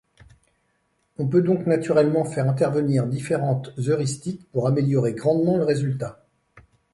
On 1.19 1.27
peut 1.27 1.43
donc 1.43 1.67
naturellement 1.67 2.25
faire 2.25 2.49
intervenir 2.49 3.05
différentes 3.05 3.71
heuristiques 3.87 4.49
pour 4.51 4.67
améliorer 4.67 5.13
grandement 5.13 5.57
le 5.57 5.63
résultat. 5.65 6.25